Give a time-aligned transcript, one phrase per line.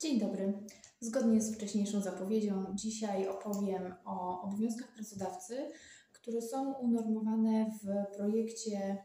[0.00, 0.52] Dzień dobry.
[1.00, 5.70] Zgodnie z wcześniejszą zapowiedzią, dzisiaj opowiem o obowiązkach pracodawcy,
[6.12, 9.04] które są unormowane w projekcie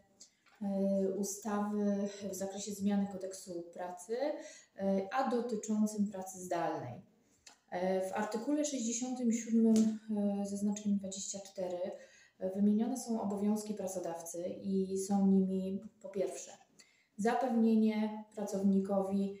[0.62, 4.16] e, ustawy w zakresie zmiany kodeksu pracy,
[4.78, 7.02] e, a dotyczącym pracy zdalnej.
[7.70, 9.74] E, w artykule 67
[10.44, 11.90] ze znaczeniem 24
[12.54, 16.50] wymienione są obowiązki pracodawcy i są nimi po pierwsze
[17.16, 19.38] zapewnienie pracownikowi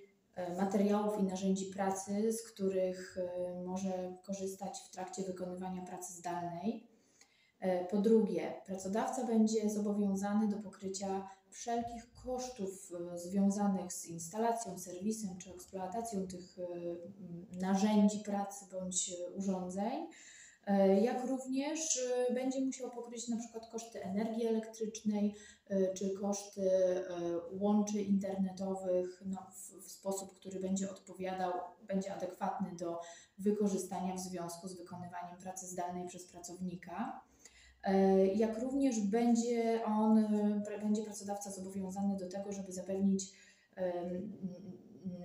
[0.58, 6.86] materiałów i narzędzi pracy, z których e, może korzystać w trakcie wykonywania pracy zdalnej.
[7.60, 15.50] E, po drugie, pracodawca będzie zobowiązany do pokrycia wszelkich kosztów związanych z instalacją, serwisem czy
[15.50, 16.56] eksploatacją tych
[17.60, 20.08] narzędzi pracy bądź urządzeń E,
[21.02, 25.34] jak również e, będzie musiał pokryć na przykład koszty energii elektrycznej
[25.68, 26.70] e, czy koszty
[27.52, 31.52] łączy internetowych no, w, w sposób, który będzie odpowiadał,
[31.86, 33.00] będzie adekwatny do
[33.38, 37.20] wykorzystania w związku z wykonywaniem pracy zdalnej przez pracownika.
[38.34, 40.28] Jak również będzie on,
[40.82, 43.32] będzie pracodawca zobowiązany do tego, żeby zapewnić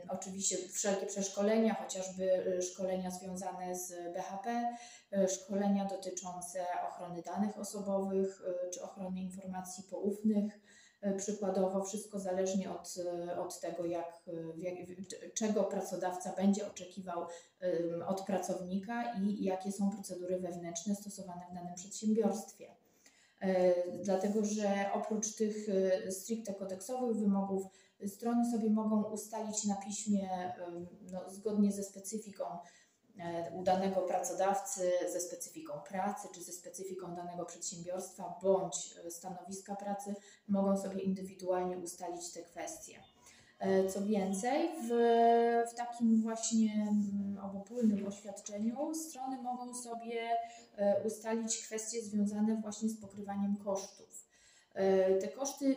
[0.09, 4.75] oczywiście wszelkie przeszkolenia, chociażby y, szkolenia związane z BHP,
[5.13, 10.59] y, szkolenia dotyczące ochrony danych osobowych y, czy ochrony informacji poufnych.
[11.17, 12.95] Przykładowo, wszystko zależnie od,
[13.37, 14.23] od tego, jak,
[15.33, 17.25] czego pracodawca będzie oczekiwał
[18.07, 22.75] od pracownika i jakie są procedury wewnętrzne stosowane w danym przedsiębiorstwie.
[24.03, 25.55] Dlatego, że oprócz tych
[26.09, 27.63] stricte kodeksowych wymogów,
[28.07, 30.53] strony sobie mogą ustalić na piśmie
[31.11, 32.43] no, zgodnie ze specyfiką
[33.19, 40.15] e, udanego pracodawcy, ze specyfiką pracy czy ze specyfiką danego przedsiębiorstwa bądź e, stanowiska pracy,
[40.47, 43.03] mogą sobie indywidualnie ustalić te kwestie.
[43.59, 44.89] E, co więcej, w,
[45.71, 50.29] w takim właśnie mm, obopólnym oświadczeniu strony mogą sobie
[51.05, 54.28] ustalić kwestie związane właśnie z pokrywaniem kosztów.
[54.79, 55.75] E, te koszty,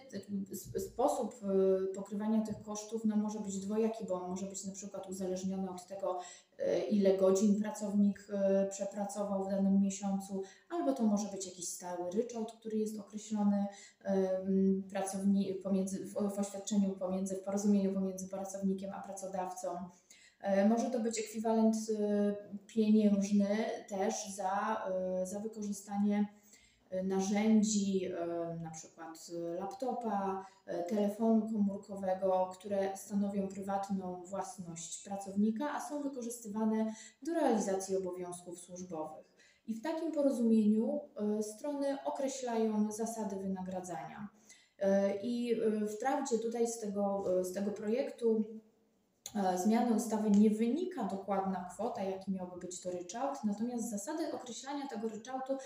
[0.78, 5.08] sposób e, pokrywania tych kosztów no, może być dwojaki, bo on może być na przykład
[5.08, 6.20] uzależniony od tego,
[6.58, 8.26] e, ile godzin pracownik
[8.70, 13.66] przepracował w danym miesiącu, albo to może być jakiś stały ryczałt, który jest określony
[14.90, 19.68] pracowni- pomiędzy, w oświadczeniu pomiędzy, w porozumieniu pomiędzy pracownikiem a pracodawcą.
[20.68, 21.76] Może to być ekwiwalent
[22.66, 23.56] pieniężny
[23.88, 24.82] też za,
[25.24, 26.26] za wykorzystanie
[27.04, 28.26] narzędzi, e,
[28.62, 37.34] na przykład laptopa, e, telefonu komórkowego, które stanowią prywatną własność pracownika, a są wykorzystywane do
[37.34, 39.32] realizacji obowiązków służbowych.
[39.66, 44.28] I w takim porozumieniu e, strony określają zasady wynagradzania.
[45.22, 45.56] I
[45.96, 48.44] wprawdzie tutaj z tego, z tego projektu
[49.56, 55.08] zmiany ustawy nie wynika dokładna kwota, jaki miałby być to ryczałt, natomiast zasady określania tego
[55.08, 55.56] ryczałtu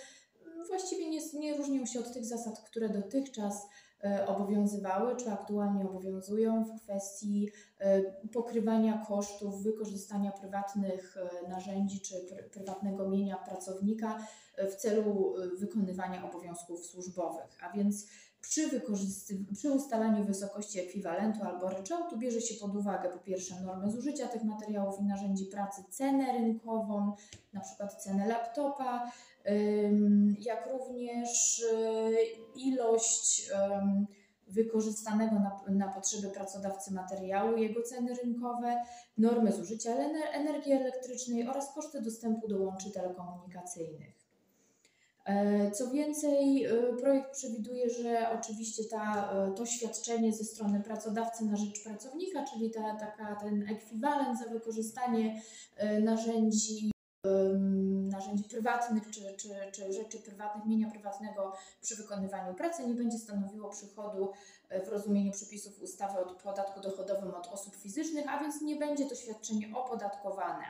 [0.65, 3.67] właściwie nie, nie różnią się od tych zasad, które dotychczas
[4.05, 12.15] e, obowiązywały, czy aktualnie obowiązują w kwestii e, pokrywania kosztów wykorzystania prywatnych e, narzędzi czy
[12.21, 14.19] pr prywatnego mienia pracownika
[14.71, 17.59] w celu wykonywania obowiązków służbowych.
[17.61, 18.07] A więc
[18.49, 18.81] przy,
[19.55, 24.45] przy ustalaniu wysokości ekwiwalentu albo ryczałtu bierze się pod uwagę po pierwsze normę zużycia tych
[24.45, 27.13] materiałów i narzędzi pracy, cenę rynkową,
[27.53, 29.13] na przykład cenę laptopa,
[30.39, 32.17] jak również y,
[32.57, 33.51] ilość
[34.47, 38.77] wykorzystanego na, na potrzeby pracodawcy materiału, jego ceny rynkowe,
[39.19, 39.91] normy zużycia
[40.33, 44.17] energii elektrycznej oraz koszty dostępu do łączy telekomunikacyjnych.
[45.27, 51.45] E, co więcej, e, projekt przewiduje, że oczywiście ta, e, to świadczenie ze strony pracodawcy
[51.45, 55.43] na rzecz pracownika, czyli ta, taka, ten ekwiwalent za wykorzystanie
[56.01, 56.91] narzędzi,
[58.11, 63.71] narzędzi prywatnych czy, czy, czy rzeczy prywatnych, mienia prywatnego przy wykonywaniu pracy nie będzie stanowiło
[63.71, 64.33] przychodu
[64.87, 69.15] w rozumieniu przepisów ustawy o podatku dochodowym od osób fizycznych, a więc nie będzie to
[69.15, 70.65] świadczenie opodatkowane.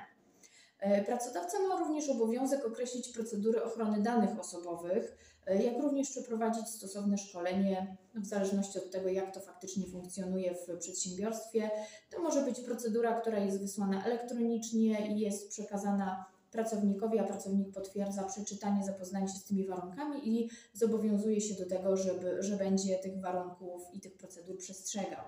[0.78, 5.16] E, pracodawca ma również obowiązek określić procedury ochrony danych osobowych,
[5.46, 10.54] e, jak również przeprowadzić stosowne szkolenie, no, w zależności od tego, jak to faktycznie funkcjonuje
[10.54, 11.70] w przedsiębiorstwie.
[12.10, 18.24] To może być procedura, która jest wysłana elektronicznie i jest przekazana pracownikowi, a pracownik potwierdza
[18.24, 23.20] przeczytanie, zapoznanie się z tymi warunkami i zobowiązuje się do tego, żeby, że będzie tych
[23.20, 25.24] warunków i tych procedur przestrzegał.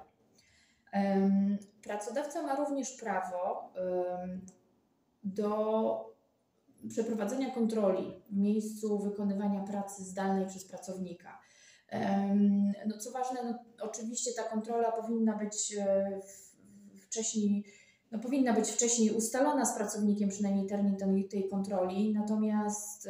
[1.82, 3.72] Pracodawca ma również prawo
[5.24, 6.18] do
[6.88, 11.38] przeprowadzenia kontroli w miejscu wykonywania pracy zdalnej przez pracownika.
[12.86, 16.20] No co ważne, no, oczywiście ta kontrola powinna być e,
[17.00, 17.64] wcześniej
[18.12, 20.96] no, powinna być wcześniej ustalona z pracownikiem, przynajmniej termin
[21.28, 23.08] tej, kontroli, natomiast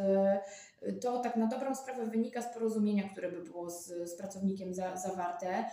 [1.01, 4.97] to tak na dobrą sprawę wynika z porozumienia, które by było z, z pracownikiem za,
[4.97, 5.65] zawarte.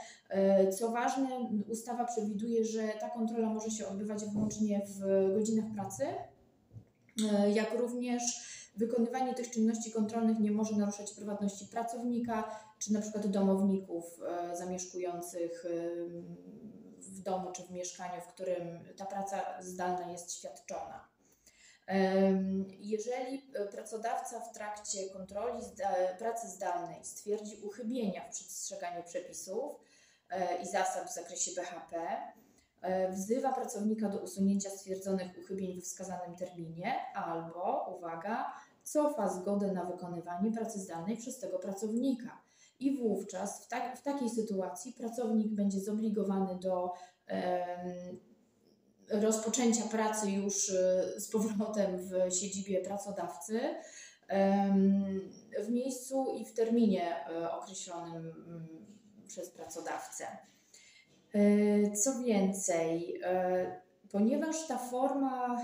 [0.77, 1.29] Co ważne,
[1.69, 6.05] ustawa przewiduje, że ta kontrola może się odbywać wyłącznie w godzinach pracy,
[7.53, 8.21] jak również
[8.77, 15.65] wykonywanie tych czynności kontrolnych nie może naruszać prywatności pracownika czy na przykład domowników e, zamieszkujących
[17.11, 21.15] w domu czy w mieszkaniu, w którym ta praca zdalna jest świadczona.
[22.79, 23.41] Jeżeli
[23.71, 25.63] pracodawca w trakcie kontroli
[26.19, 29.75] pracy zdalnej stwierdzi uchybienia w przestrzeganiu przepisów
[30.29, 32.17] e, i zasad w zakresie BHP,
[32.81, 38.53] e, wzywa pracownika do usunięcia stwierdzonych uchybień we wskazanym terminie albo, uwaga,
[38.83, 42.44] cofa zgodę na wykonywanie pracy zdalnej przez tego pracownika.
[42.79, 46.93] I wówczas w, tak, w takiej sytuacji pracownik będzie zobligowany do
[49.09, 53.59] rozpoczęcia pracy już e, z powrotem w siedzibie pracodawcy
[55.59, 58.67] w miejscu i w terminie e, określonym mm,
[59.27, 60.25] przez pracodawcę.
[61.33, 63.21] E, co więcej,
[64.11, 65.61] ponieważ ta forma,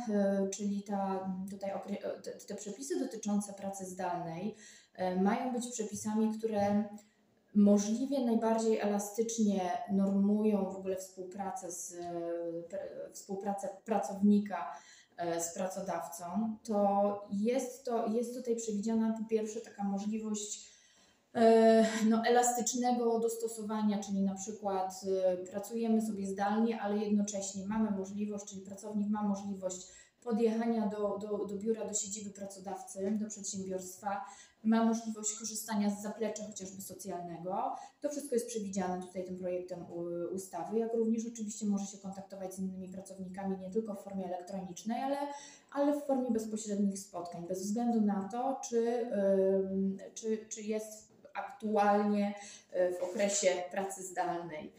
[0.53, 1.71] czyli ta, tutaj
[2.47, 4.55] te przepisy dotyczące pracy zdalnej
[5.21, 6.83] mają być przepisami, które
[7.55, 11.95] możliwie najbardziej elastycznie normują w ogóle współpracę, z,
[13.13, 14.73] współpracę pracownika
[15.17, 20.71] e, z pracodawcą, to jest, to jest tutaj przewidziana po pierwsze taka możliwość
[21.35, 28.45] e, no, elastycznego dostosowania, czyli na przykład e, pracujemy sobie zdalnie, ale jednocześnie mamy możliwość,
[28.45, 29.87] czyli pracownik ma możliwość
[30.23, 34.25] podjechania do, do, do biura, do siedziby pracodawcy, do przedsiębiorstwa,
[34.63, 37.75] ma możliwość korzystania z zaplecza chociażby socjalnego.
[38.01, 39.85] To wszystko jest przewidziane tutaj tym projektem
[40.31, 45.01] ustawy, jak również oczywiście może się kontaktować z innymi pracownikami nie tylko w formie elektronicznej,
[45.01, 45.18] ale,
[45.71, 49.07] ale w formie bezpośrednich spotkań, bez względu na to, czy,
[50.13, 52.33] czy, czy jest aktualnie
[52.73, 54.73] y, w okresie pracy zdalnej.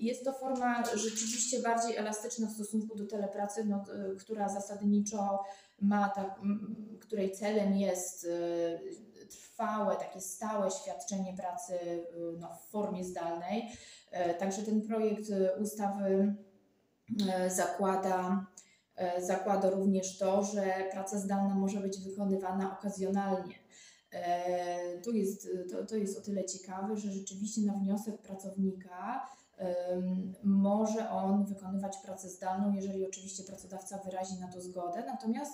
[0.00, 5.44] Jest to forma rzeczywiście bardziej elastyczna w stosunku do telepracy, no, y, która zasadniczo
[5.80, 6.40] ma tak,
[7.00, 8.78] której celem jest y,
[9.30, 12.06] trwałe, takie stałe świadczenie pracy y,
[12.38, 13.68] no, w formie zdalnej.
[14.14, 15.24] E, także ten projekt
[15.60, 16.34] ustawy
[17.28, 18.46] e, zakłada,
[18.96, 23.54] e, zakłada również to, że praca zdalna może być wykonywana okazjonalnie.
[25.02, 29.28] Tu jest, to, to jest o tyle ciekawe, że rzeczywiście na wniosek pracownika
[30.44, 35.04] może on wykonywać pracę zdalną, jeżeli oczywiście pracodawca wyrazi na to zgodę.
[35.06, 35.52] Natomiast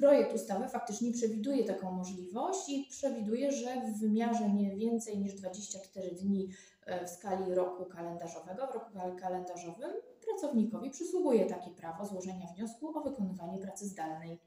[0.00, 6.10] projekt ustawy faktycznie przewiduje taką możliwość i przewiduje, że w wymiarze nie więcej niż 24
[6.10, 6.48] dni
[6.86, 8.90] e, w skali roku kalendarzowego, w roku
[9.20, 9.90] kalendarzowym
[10.24, 14.38] pracownikowi przysługuje takie prawo złożenia wniosku o wykonywanie pracy zdalnej.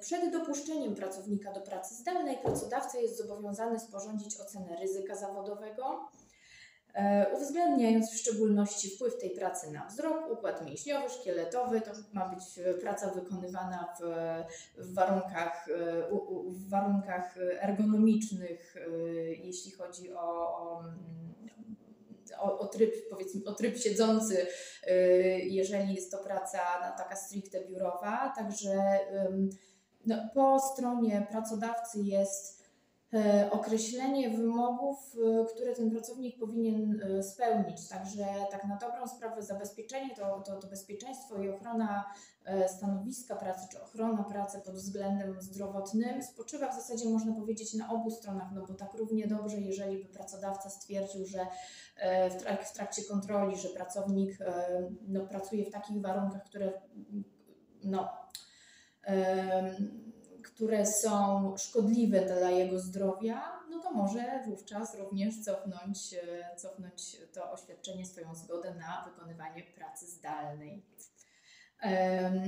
[0.00, 6.10] Przed dopuszczeniem pracownika do pracy zdalnej pracodawca jest zobowiązany sporządzić ocenę ryzyka zawodowego,
[6.94, 11.80] E, uwzględniając w szczególności wpływ tej pracy na wzrok, układ mięśniowy, szkieletowy.
[11.80, 14.04] To ma być e, praca wykonywana w,
[14.78, 16.02] w, warunkach, e,
[16.46, 18.74] w warunkach ergonomicznych,
[19.44, 20.84] jeśli chodzi o, o
[22.38, 24.46] o, o, tryb, powiedzmy, o tryb siedzący,
[25.44, 28.32] jeżeli jest to praca no, taka stricte biurowa.
[28.36, 28.98] Także
[30.06, 32.59] no, po stronie pracodawcy jest
[33.50, 37.88] określenie wymogów, e, które ten pracownik powinien e, spełnić.
[37.88, 42.04] Także tak na dobrą sprawę zabezpieczenie, to, to, to bezpieczeństwo i ochrona
[42.76, 48.10] stanowiska pracy, czy ochrona pracy pod względem zdrowotnym spoczywa w zasadzie można powiedzieć na obu
[48.10, 51.46] stronach, no bo tak równie dobrze, jeżeli by pracodawca stwierdził, że
[52.30, 54.38] w, trak w trakcie kontroli, że pracownik
[55.08, 56.72] no, pracuje w takich warunkach, które
[57.84, 58.08] no,
[60.60, 67.52] które są szkodliwe dla jego zdrowia, no to może wówczas również cofnąć, e, cofnąć to
[67.52, 70.82] oświadczenie, swoją zgodę na wykonywanie pracy zdalnej.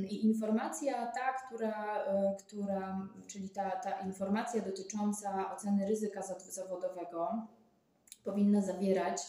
[0.08, 7.46] I informacja ta, która, e, która czyli ta, ta informacja dotycząca oceny ryzyka zawodowego
[8.24, 9.22] powinna zawierać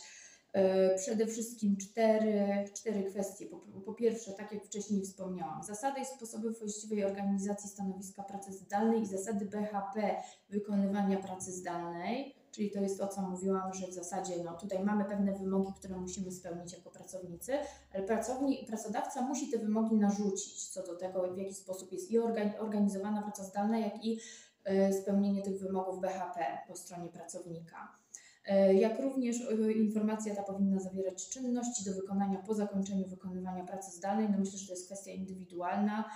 [0.98, 3.46] przede wszystkim cztery, cztery kwestie.
[3.46, 9.02] Po, po, pierwsze, tak jak wcześniej wspomniałam, zasady i sposoby właściwej organizacji stanowiska pracy zdalnej
[9.02, 10.16] i zasady BHP
[10.50, 15.06] wykonywania pracy zdalnej, czyli to jest to, co mówiłam, że w zasadzie no, tutaj mamy
[15.06, 17.54] pewne wymogi, które musimy spełnić jako pracownicy,
[17.94, 22.20] ale pracownik, pracodawca musi te wymogi narzucić co do tego, w jaki sposób jest i
[22.60, 24.20] organizowana praca zdalna, jak i
[24.64, 28.03] e, spełnienie tych wymogów BHP po stronie pracownika.
[28.46, 33.92] E, Jak również e, informacja ta powinna zawierać czynności do wykonania po zakończeniu wykonywania pracy
[33.92, 34.30] zdalnej.
[34.30, 36.10] No myślę, że to jest kwestia indywidualna.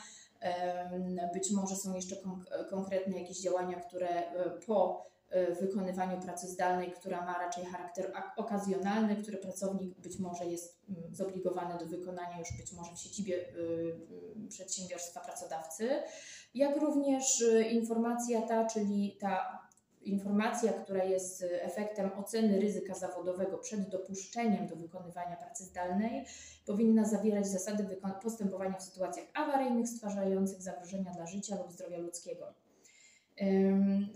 [1.34, 6.91] Być może są jeszcze konk- konkretne jakieś działania, które e, po e, wykonywaniu pracy zdalnej,
[6.91, 12.39] która ma raczej charakter ak- okazjonalny, który pracownik być może jest mm, zobligowany do wykonania
[12.39, 13.46] już być może w siedzibie
[14.50, 15.89] przedsiębiorstwa pracodawcy,
[16.53, 19.66] jak również informacja ta, czyli ta
[20.07, 26.25] informacja, która jest y, efektem oceny ryzyka zawodowego przed dopuszczeniem do wykonywania pracy zdalnej,
[26.65, 32.53] powinna zawierać zasady postępowania w sytuacjach awaryjnych stwarzających zagrożenia dla życia lub zdrowia ludzkiego.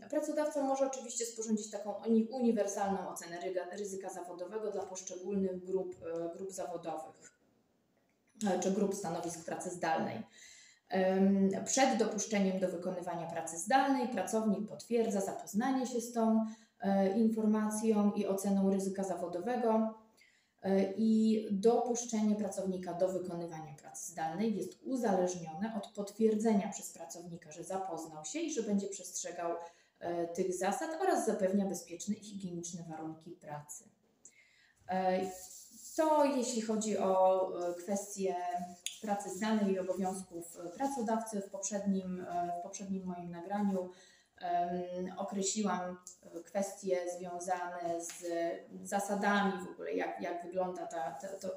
[0.09, 3.39] Pracodawca może oczywiście sporządzić taką uni- uniwersalną ocenę
[3.71, 7.41] ryzyka zawodowego dla poszczególnych grup, e, grup zawodowych
[8.61, 10.23] czy grup stanowisk pracy zdalnej.
[11.65, 16.45] Przed dopuszczeniem do wykonywania pracy zdalnej pracownik potwierdza zapoznanie się z tą
[16.81, 19.93] e, informacją i oceną ryzyka zawodowego
[20.61, 27.63] e, i dopuszczenie pracownika do wykonywania pracy zdalnej jest uzależnione od potwierdzenia przez pracownika, że
[27.63, 29.51] zapoznał się i że będzie przestrzegał
[29.99, 33.83] e, tych zasad oraz zapewnia bezpieczne i higieniczne warunki pracy.
[35.95, 38.35] To jeśli chodzi o kwestie
[39.01, 43.89] pracy zdalnej i obowiązków e, pracodawcy w poprzednim, e, w poprzednim moim nagraniu.
[45.17, 48.23] Określiłam e, kwestie związane z
[48.83, 51.47] zasadami w ogóle, jak, jak wygląda ta, ta, to,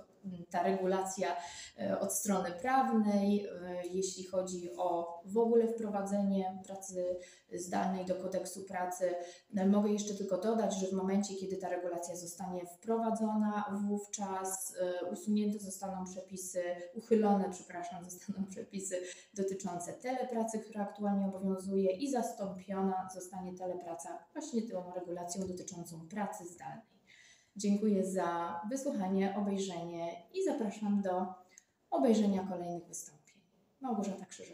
[0.50, 1.36] ta regulacja
[1.78, 7.16] e, od strony prawnej, e, jeśli chodzi o w ogóle wprowadzenie pracy
[7.52, 9.14] zdalnej do kodeksu pracy.
[9.52, 15.10] No, Mogę jeszcze tylko dodać, że w momencie, kiedy ta regulacja zostanie wprowadzona, wówczas e,
[15.10, 16.62] usunięte zostaną przepisy,
[16.94, 19.00] uchylone, przepraszam, zostaną przepisy
[19.34, 26.93] dotyczące telepracy, która aktualnie obowiązuje i zastąpiona zostanie telepraca właśnie tą regulacją dotyczącą pracy zdalnej.
[27.56, 31.26] Dziękuję za wysłuchanie, obejrzenie i zapraszam do
[31.90, 33.40] obejrzenia kolejnych wystąpień.
[33.80, 34.52] Małgorzata Krzyżowa.